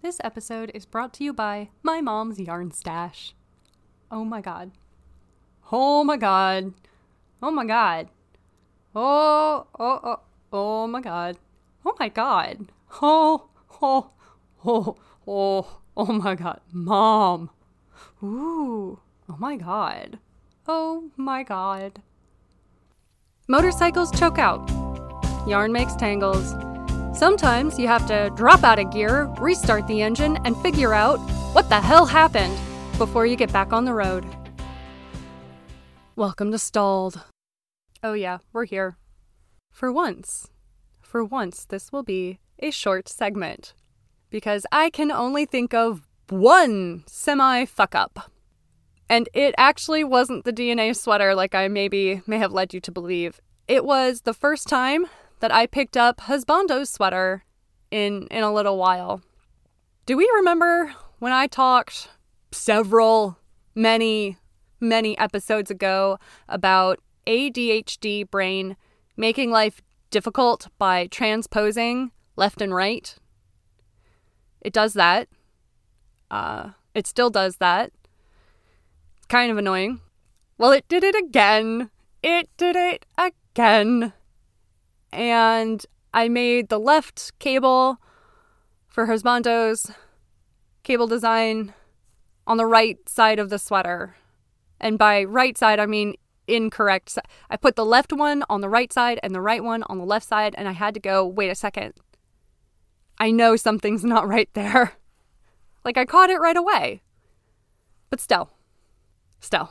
This 0.00 0.18
episode 0.24 0.70
is 0.74 0.86
brought 0.86 1.12
to 1.14 1.24
you 1.24 1.32
by 1.34 1.68
my 1.82 2.00
mom's 2.00 2.40
yarn 2.40 2.70
stash. 2.70 3.34
Oh 4.10 4.24
my 4.24 4.40
god. 4.40 4.72
Oh 5.70 6.02
my 6.04 6.16
god. 6.16 6.72
Oh 7.42 7.50
my 7.50 7.66
god. 7.66 8.08
Oh, 8.94 9.66
oh, 9.78 10.00
oh, 10.02 10.20
oh 10.52 10.86
my 10.86 11.00
god. 11.00 11.36
Oh 11.84 11.94
my 11.98 12.08
god. 12.08 12.70
Oh, 13.02 13.48
oh, 13.82 14.10
oh, 14.64 14.96
oh, 15.26 15.80
oh 15.96 16.12
my 16.12 16.36
god. 16.36 16.60
Mom. 16.70 17.50
Ooh. 18.22 19.00
Oh 19.28 19.36
my 19.38 19.56
god. 19.56 20.18
Oh 20.68 21.10
my 21.16 21.42
god. 21.42 22.00
Motorcycles 23.48 24.12
choke 24.12 24.38
out. 24.38 24.70
Yarn 25.48 25.72
makes 25.72 25.96
tangles. 25.96 26.54
Sometimes 27.18 27.78
you 27.80 27.88
have 27.88 28.06
to 28.06 28.30
drop 28.36 28.62
out 28.62 28.78
of 28.78 28.92
gear, 28.92 29.24
restart 29.38 29.88
the 29.88 30.02
engine, 30.02 30.38
and 30.44 30.56
figure 30.58 30.94
out 30.94 31.18
what 31.52 31.68
the 31.68 31.80
hell 31.80 32.06
happened 32.06 32.56
before 32.96 33.26
you 33.26 33.34
get 33.34 33.52
back 33.52 33.72
on 33.72 33.84
the 33.84 33.92
road. 33.92 34.24
Welcome 36.14 36.52
to 36.52 36.58
Stalled. 36.58 37.24
Oh, 38.04 38.12
yeah, 38.12 38.38
we're 38.52 38.66
here. 38.66 38.98
For 39.72 39.90
once, 39.90 40.51
for 41.12 41.22
once, 41.22 41.66
this 41.66 41.92
will 41.92 42.02
be 42.02 42.38
a 42.58 42.70
short 42.70 43.06
segment 43.06 43.74
because 44.30 44.64
I 44.72 44.88
can 44.88 45.12
only 45.12 45.44
think 45.44 45.74
of 45.74 46.08
one 46.30 47.04
semi 47.06 47.66
fuck 47.66 47.94
up. 47.94 48.32
And 49.10 49.28
it 49.34 49.54
actually 49.58 50.04
wasn't 50.04 50.46
the 50.46 50.54
DNA 50.54 50.96
sweater 50.96 51.34
like 51.34 51.54
I 51.54 51.68
maybe 51.68 52.22
may 52.26 52.38
have 52.38 52.50
led 52.50 52.72
you 52.72 52.80
to 52.80 52.90
believe. 52.90 53.42
It 53.68 53.84
was 53.84 54.22
the 54.22 54.32
first 54.32 54.68
time 54.68 55.04
that 55.40 55.52
I 55.52 55.66
picked 55.66 55.98
up 55.98 56.22
Husbando's 56.22 56.88
sweater 56.88 57.44
in 57.90 58.26
in 58.28 58.42
a 58.42 58.54
little 58.54 58.78
while. 58.78 59.20
Do 60.06 60.16
we 60.16 60.26
remember 60.34 60.94
when 61.18 61.32
I 61.32 61.46
talked 61.46 62.08
several 62.52 63.36
many 63.74 64.38
many 64.80 65.18
episodes 65.18 65.70
ago 65.70 66.18
about 66.48 67.00
ADHD 67.26 68.30
brain 68.30 68.78
making 69.14 69.50
life 69.50 69.82
difficult 70.12 70.68
by 70.78 71.08
transposing 71.08 72.12
left 72.36 72.62
and 72.62 72.72
right? 72.72 73.16
It 74.60 74.72
does 74.72 74.94
that. 74.94 75.28
Uh, 76.30 76.70
it 76.94 77.06
still 77.06 77.28
does 77.28 77.56
that 77.56 77.92
It's 79.18 79.26
kind 79.26 79.50
of 79.50 79.58
annoying. 79.58 80.00
Well, 80.56 80.70
it 80.70 80.86
did 80.88 81.02
it 81.02 81.16
again. 81.16 81.90
It 82.22 82.48
did 82.56 82.76
it 82.76 83.04
again. 83.18 84.12
And 85.12 85.84
I 86.14 86.28
made 86.28 86.68
the 86.68 86.78
left 86.78 87.38
cable 87.38 87.98
for 88.88 89.06
Husbando's 89.06 89.90
cable 90.84 91.06
design 91.06 91.74
on 92.46 92.56
the 92.56 92.66
right 92.66 92.98
side 93.08 93.38
of 93.38 93.50
the 93.50 93.58
sweater. 93.58 94.16
And 94.80 94.98
by 94.98 95.24
right 95.24 95.56
side, 95.56 95.80
I 95.80 95.86
mean 95.86 96.14
incorrect. 96.46 97.18
I 97.50 97.56
put 97.56 97.76
the 97.76 97.84
left 97.84 98.12
one 98.12 98.44
on 98.48 98.60
the 98.60 98.68
right 98.68 98.92
side 98.92 99.18
and 99.22 99.34
the 99.34 99.40
right 99.40 99.62
one 99.62 99.82
on 99.84 99.98
the 99.98 100.04
left 100.04 100.26
side, 100.26 100.54
and 100.56 100.68
I 100.68 100.72
had 100.72 100.94
to 100.94 101.00
go, 101.00 101.26
wait 101.26 101.50
a 101.50 101.54
second. 101.54 101.94
I 103.18 103.30
know 103.30 103.56
something's 103.56 104.04
not 104.04 104.28
right 104.28 104.48
there. 104.54 104.94
Like 105.84 105.98
I 105.98 106.04
caught 106.04 106.30
it 106.30 106.38
right 106.38 106.56
away. 106.56 107.02
But 108.08 108.20
still, 108.20 108.50
still, 109.40 109.68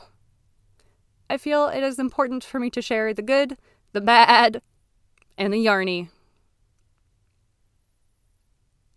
I 1.30 1.38
feel 1.38 1.68
it 1.68 1.82
is 1.82 1.98
important 1.98 2.44
for 2.44 2.60
me 2.60 2.68
to 2.68 2.82
share 2.82 3.14
the 3.14 3.22
good, 3.22 3.56
the 3.94 4.02
bad, 4.02 4.60
and 5.38 5.54
the 5.54 5.64
yarny. 5.64 6.10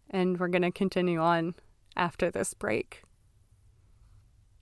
And 0.09 0.37
we're 0.37 0.49
going 0.49 0.63
to 0.63 0.71
continue 0.71 1.19
on 1.19 1.55
after 1.95 2.29
this 2.29 2.53
break. 2.53 3.03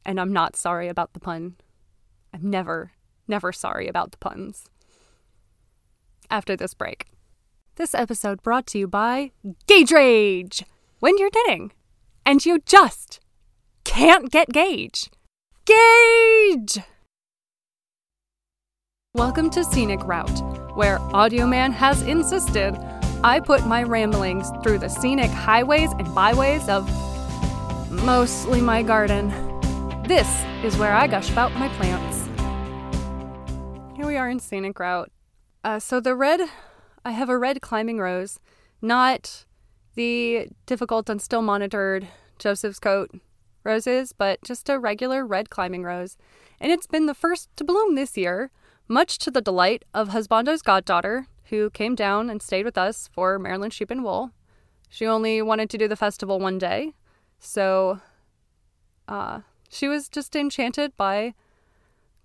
And 0.05 0.19
I'm 0.19 0.31
not 0.31 0.55
sorry 0.55 0.87
about 0.87 1.13
the 1.13 1.19
pun. 1.19 1.55
I'm 2.31 2.49
never, 2.49 2.91
never 3.33 3.51
sorry 3.51 3.87
about 3.87 4.11
the 4.11 4.17
puns. 4.17 4.69
After 6.29 6.55
this 6.55 6.75
break. 6.75 7.07
This 7.77 7.95
episode 7.95 8.43
brought 8.43 8.67
to 8.67 8.77
you 8.77 8.87
by 8.87 9.31
Gauge 9.65 9.91
Rage. 9.91 10.63
When 10.99 11.17
you're 11.17 11.31
knitting 11.33 11.71
and 12.27 12.45
you 12.45 12.59
just 12.63 13.19
can't 13.85 14.31
get 14.31 14.53
Gauge. 14.53 15.09
Gauge! 15.65 16.77
Welcome 19.15 19.49
to 19.49 19.63
Scenic 19.63 20.03
Route, 20.03 20.75
where 20.75 20.99
Audio 21.15 21.47
Man 21.47 21.71
has 21.71 22.03
insisted 22.03 22.77
I 23.23 23.39
put 23.39 23.65
my 23.65 23.81
ramblings 23.81 24.51
through 24.61 24.77
the 24.77 24.89
scenic 24.89 25.31
highways 25.31 25.91
and 25.93 26.13
byways 26.13 26.69
of 26.69 26.87
mostly 27.89 28.61
my 28.61 28.83
garden. 28.83 29.29
This 30.07 30.29
is 30.63 30.77
where 30.77 30.93
I 30.93 31.07
gush 31.07 31.31
about 31.31 31.51
my 31.55 31.67
plants. 31.69 32.22
Here 34.03 34.09
we 34.09 34.17
are 34.17 34.29
in 34.29 34.41
Scenic 34.41 34.77
Route. 34.79 35.13
Uh, 35.63 35.79
so 35.79 36.01
the 36.01 36.13
red, 36.13 36.41
I 37.05 37.11
have 37.11 37.29
a 37.29 37.37
red 37.37 37.61
climbing 37.61 37.99
rose, 37.99 38.37
not 38.81 39.45
the 39.95 40.49
difficult 40.65 41.09
and 41.09 41.21
still 41.21 41.41
monitored 41.41 42.09
Joseph's 42.37 42.81
coat 42.81 43.11
roses, 43.63 44.11
but 44.11 44.43
just 44.43 44.67
a 44.67 44.77
regular 44.77 45.25
red 45.25 45.49
climbing 45.49 45.83
rose. 45.83 46.17
And 46.59 46.69
it's 46.69 46.85
been 46.85 47.05
the 47.05 47.13
first 47.13 47.47
to 47.55 47.63
bloom 47.63 47.95
this 47.95 48.17
year, 48.17 48.51
much 48.89 49.19
to 49.19 49.31
the 49.31 49.39
delight 49.39 49.85
of 49.93 50.09
Husbando's 50.09 50.61
goddaughter, 50.61 51.27
who 51.45 51.69
came 51.69 51.95
down 51.95 52.29
and 52.29 52.41
stayed 52.41 52.65
with 52.65 52.77
us 52.77 53.09
for 53.13 53.39
Maryland 53.39 53.71
Sheep 53.71 53.89
and 53.89 54.03
Wool. 54.03 54.31
She 54.89 55.05
only 55.05 55.41
wanted 55.41 55.69
to 55.69 55.77
do 55.77 55.87
the 55.87 55.95
festival 55.95 56.41
one 56.41 56.57
day, 56.57 56.93
so 57.39 58.01
uh, 59.07 59.39
she 59.69 59.87
was 59.87 60.09
just 60.09 60.35
enchanted 60.35 60.97
by 60.97 61.35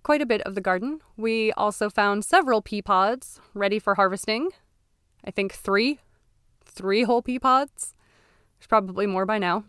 quite 0.03 0.21
a 0.21 0.25
bit 0.25 0.41
of 0.41 0.55
the 0.55 0.61
garden. 0.61 0.99
We 1.17 1.51
also 1.53 1.89
found 1.89 2.25
several 2.25 2.61
pea 2.61 2.81
pods 2.81 3.39
ready 3.53 3.79
for 3.79 3.95
harvesting. 3.95 4.49
I 5.23 5.31
think 5.31 5.53
three, 5.53 5.99
three 6.65 7.03
whole 7.03 7.21
pea 7.21 7.39
pods. 7.39 7.93
There's 8.59 8.67
probably 8.67 9.05
more 9.05 9.25
by 9.25 9.37
now. 9.37 9.65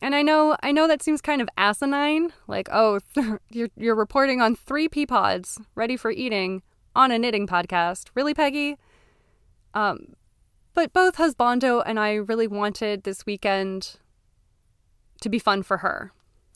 And 0.00 0.14
I 0.14 0.22
know, 0.22 0.56
I 0.62 0.70
know 0.70 0.86
that 0.86 1.02
seems 1.02 1.20
kind 1.20 1.40
of 1.40 1.48
asinine. 1.56 2.32
Like, 2.46 2.68
oh, 2.72 3.00
you're 3.50 3.70
you're 3.76 3.96
reporting 3.96 4.40
on 4.40 4.54
three 4.54 4.88
pea 4.88 5.06
pods 5.06 5.60
ready 5.74 5.96
for 5.96 6.10
eating 6.10 6.62
on 6.94 7.10
a 7.10 7.18
knitting 7.18 7.46
podcast. 7.46 8.08
Really, 8.14 8.34
Peggy? 8.34 8.76
Um, 9.74 10.14
but 10.74 10.92
both 10.92 11.16
Husbando 11.16 11.82
and 11.84 11.98
I 11.98 12.14
really 12.14 12.46
wanted 12.46 13.02
this 13.02 13.26
weekend 13.26 13.96
to 15.20 15.28
be 15.28 15.38
fun 15.38 15.62
for 15.62 15.78
her. 15.78 16.12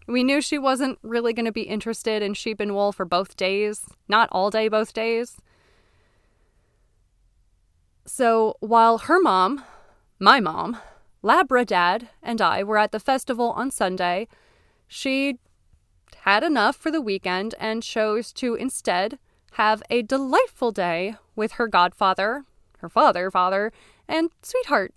We 0.07 0.25
knew 0.25 0.41
she 0.41 0.59
wasn't 0.59 0.99
really 1.03 1.33
going 1.33 1.47
to 1.47 1.53
be 1.53 1.63
interested 1.63 2.23
in 2.23 2.35
sheep 2.35 2.61
and 2.61 2.75
wool 2.75 2.93
for 2.93 3.05
both 3.05 3.37
days, 3.37 3.87
not 4.09 4.29
all 4.33 4.51
day, 4.51 4.69
both 4.69 4.93
days. 4.93 5.37
So 8.05 8.57
while 8.61 8.99
her 8.99 9.21
mom, 9.21 9.65
my 10.19 10.41
mom, 10.41 10.79
Labra 11.23 11.65
Dad, 11.65 12.09
and 12.23 12.41
I 12.41 12.65
were 12.65 12.79
at 12.79 12.91
the 12.91 12.99
festival 12.99 13.53
on 13.53 13.71
Sunday, 13.71 14.27
she 14.89 15.39
had 16.23 16.43
enough 16.43 16.77
for 16.77 16.91
the 16.91 17.01
weekend 17.01 17.55
and 17.61 17.83
chose 17.83 18.33
to 18.35 18.55
instead 18.55 19.19
have 19.53 19.83
a 19.89 20.03
delightful 20.03 20.73
day 20.73 21.15
with 21.37 21.53
her 21.53 21.69
godfather, 21.69 22.45
her 22.79 22.89
father, 22.89 23.31
father, 23.31 23.73
and 24.09 24.31
sweetheart. 24.43 24.95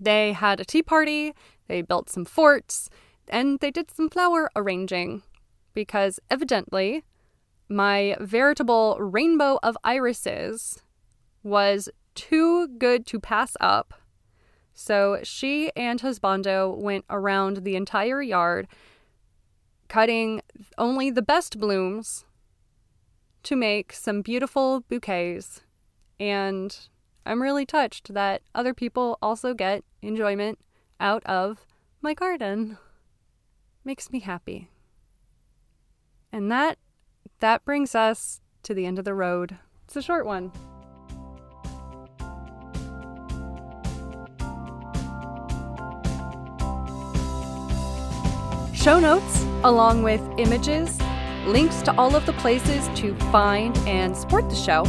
They 0.00 0.32
had 0.32 0.60
a 0.60 0.64
tea 0.64 0.82
party, 0.82 1.34
they 1.68 1.82
built 1.82 2.10
some 2.10 2.24
forts, 2.24 2.90
and 3.28 3.60
they 3.60 3.70
did 3.70 3.90
some 3.90 4.08
flower 4.08 4.50
arranging 4.56 5.22
because 5.74 6.20
evidently 6.30 7.04
my 7.68 8.16
veritable 8.20 8.96
rainbow 9.00 9.58
of 9.62 9.76
irises 9.84 10.82
was 11.42 11.88
too 12.14 12.68
good 12.78 13.06
to 13.06 13.20
pass 13.20 13.56
up. 13.60 13.94
So 14.74 15.20
she 15.22 15.70
and 15.74 16.00
Husbando 16.00 16.76
went 16.76 17.04
around 17.08 17.58
the 17.58 17.76
entire 17.76 18.22
yard, 18.22 18.68
cutting 19.88 20.42
only 20.76 21.10
the 21.10 21.22
best 21.22 21.58
blooms 21.58 22.24
to 23.44 23.56
make 23.56 23.92
some 23.92 24.22
beautiful 24.22 24.80
bouquets. 24.88 25.62
And 26.18 26.76
I'm 27.24 27.42
really 27.42 27.66
touched 27.66 28.14
that 28.14 28.42
other 28.54 28.74
people 28.74 29.18
also 29.22 29.54
get 29.54 29.84
enjoyment 30.02 30.58
out 31.00 31.24
of 31.26 31.66
my 32.00 32.14
garden. 32.14 32.78
Makes 33.86 34.10
me 34.10 34.18
happy. 34.18 34.68
And 36.32 36.50
that 36.50 36.78
that 37.38 37.64
brings 37.64 37.94
us 37.94 38.40
to 38.64 38.74
the 38.74 38.84
end 38.84 38.98
of 38.98 39.04
the 39.04 39.14
road. 39.14 39.58
It's 39.84 39.94
a 39.94 40.02
short 40.02 40.26
one. 40.26 40.50
Show 48.74 48.98
notes, 48.98 49.44
along 49.62 50.02
with 50.02 50.20
images, 50.36 50.98
links 51.46 51.80
to 51.82 51.96
all 51.96 52.16
of 52.16 52.26
the 52.26 52.32
places 52.32 52.88
to 52.98 53.14
find 53.30 53.78
and 53.86 54.16
support 54.16 54.50
the 54.50 54.56
show, 54.56 54.82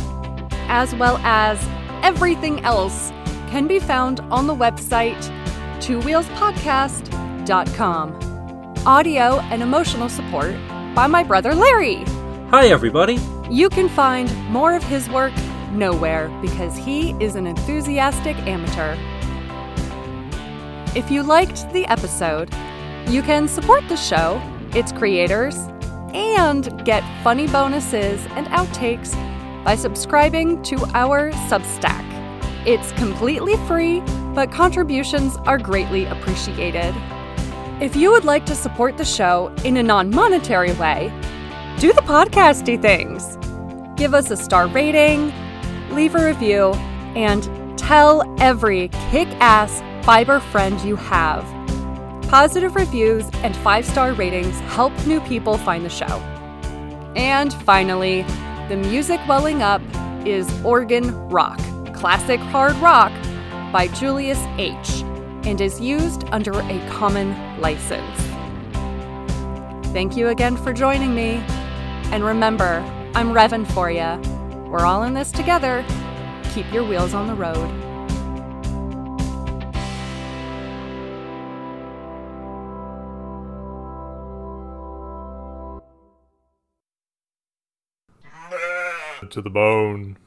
as 0.69 0.95
well 0.95 1.17
as 1.17 1.63
everything 2.03 2.65
else, 2.65 3.11
can 3.51 3.67
be 3.67 3.77
found 3.77 4.21
on 4.31 4.47
the 4.47 4.55
website 4.55 5.21
twowheelspodcast.com. 5.81 8.26
Audio 8.85 9.39
and 9.51 9.61
emotional 9.61 10.07
support 10.07 10.55
by 10.95 11.07
my 11.07 11.23
brother 11.23 11.53
Larry. 11.53 12.03
Hi, 12.51 12.67
everybody. 12.67 13.19
You 13.49 13.69
can 13.69 13.89
find 13.89 14.33
more 14.49 14.73
of 14.73 14.83
his 14.83 15.09
work 15.09 15.33
nowhere 15.71 16.29
because 16.41 16.77
he 16.77 17.11
is 17.21 17.35
an 17.35 17.47
enthusiastic 17.47 18.37
amateur. 18.39 18.95
If 20.95 21.11
you 21.11 21.23
liked 21.23 21.71
the 21.73 21.85
episode, 21.87 22.49
you 23.07 23.21
can 23.21 23.47
support 23.47 23.87
the 23.89 23.97
show, 23.97 24.41
its 24.73 24.91
creators, 24.91 25.57
and 26.13 26.85
get 26.85 27.03
funny 27.23 27.47
bonuses 27.47 28.25
and 28.31 28.47
outtakes 28.47 29.13
by 29.63 29.75
subscribing 29.75 30.61
to 30.63 30.77
our 30.93 31.31
Substack. 31.49 32.05
It's 32.65 32.93
completely 32.93 33.55
free, 33.67 34.01
but 34.33 34.51
contributions 34.51 35.35
are 35.45 35.57
greatly 35.57 36.05
appreciated. 36.05 36.95
If 37.79 37.95
you 37.95 38.09
would 38.09 38.25
like 38.25 38.43
to 38.47 38.55
support 38.55 38.97
the 38.97 39.05
show 39.05 39.53
in 39.63 39.77
a 39.77 39.83
non 39.83 40.09
monetary 40.09 40.73
way, 40.73 41.13
do 41.77 41.93
the 41.93 42.01
podcasty 42.01 42.81
things. 42.81 43.37
Give 43.95 44.15
us 44.15 44.31
a 44.31 44.35
star 44.35 44.65
rating, 44.65 45.31
leave 45.91 46.15
a 46.15 46.25
review, 46.25 46.73
and 47.15 47.77
tell 47.77 48.35
every 48.41 48.87
kick 49.11 49.27
ass 49.39 49.83
fiber 50.03 50.39
friend 50.39 50.81
you 50.81 50.95
have. 50.95 51.43
Positive 52.27 52.75
reviews 52.75 53.29
and 53.43 53.55
five 53.57 53.85
star 53.85 54.11
ratings 54.13 54.59
help 54.71 54.91
new 55.05 55.21
people 55.21 55.59
find 55.59 55.85
the 55.85 55.89
show. 55.89 56.19
And 57.15 57.53
finally, 57.53 58.23
the 58.69 58.77
music 58.77 59.19
welling 59.27 59.61
up 59.61 59.83
is 60.25 60.51
Organ 60.63 61.13
Rock, 61.29 61.59
classic 61.93 62.39
hard 62.39 62.75
rock 62.77 63.11
by 63.71 63.87
Julius 63.89 64.39
H., 64.57 65.03
and 65.47 65.61
is 65.61 65.79
used 65.79 66.25
under 66.33 66.51
a 66.59 66.89
common 66.89 67.29
license. 67.61 68.19
Thank 69.93 70.17
you 70.17 70.27
again 70.27 70.57
for 70.57 70.73
joining 70.73 71.15
me. 71.15 71.41
And 72.11 72.21
remember, 72.21 72.83
I'm 73.15 73.29
revving 73.29 73.65
for 73.71 73.89
you. 73.89 74.19
We're 74.69 74.85
all 74.85 75.03
in 75.03 75.13
this 75.13 75.31
together. 75.31 75.85
Keep 76.53 76.73
your 76.73 76.83
wheels 76.83 77.13
on 77.13 77.27
the 77.27 77.33
road. 77.33 77.55
To 89.31 89.41
the 89.41 89.49
bone. 89.49 90.17